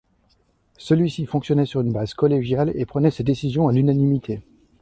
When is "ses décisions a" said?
3.11-3.71